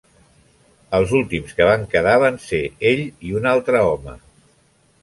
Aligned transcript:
Els 0.99 1.13
últims 1.19 1.53
que 1.59 1.67
van 1.71 1.85
quedar 1.93 2.17
van 2.27 2.41
ser 2.47 2.63
ell 2.95 3.05
i 3.31 3.39
un 3.43 3.53
altre 3.53 3.87
home. 3.91 4.19